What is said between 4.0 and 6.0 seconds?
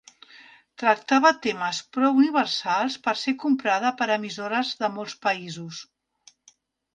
per emissores de molts països.